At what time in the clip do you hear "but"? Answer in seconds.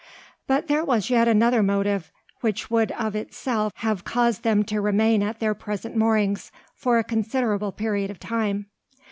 0.47-0.67